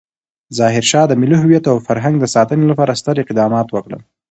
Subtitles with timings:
[0.57, 4.01] ظاهرشاه د ملي هویت او فرهنګ د ساتنې لپاره ستر اقدامات وکړل.